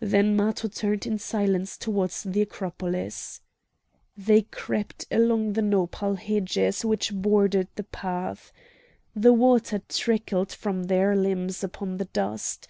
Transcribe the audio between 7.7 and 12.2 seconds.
the paths. The water trickled from their limbs upon the